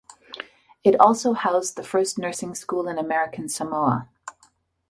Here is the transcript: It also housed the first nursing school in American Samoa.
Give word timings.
It 0.83 0.99
also 0.99 1.33
housed 1.33 1.75
the 1.75 1.83
first 1.83 2.17
nursing 2.17 2.55
school 2.55 2.87
in 2.87 2.97
American 2.97 3.47
Samoa. 3.47 4.09